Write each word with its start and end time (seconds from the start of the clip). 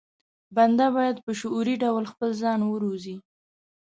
بنده 0.55 0.87
بايد 0.95 1.17
په 1.25 1.31
شعوري 1.39 1.75
ډول 1.83 2.03
خپل 2.11 2.29
ځان 2.41 2.59
وروزي. 2.65 3.17